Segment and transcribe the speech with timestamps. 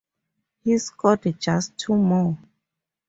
[0.63, 2.35] He scored just two more.